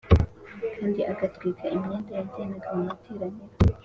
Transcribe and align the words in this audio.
kandi 0.77 0.99
agatwika 1.11 1.65
imyenda 1.75 2.11
yajyanaga 2.17 2.67
mu 2.77 2.81
materaniro 2.89 3.41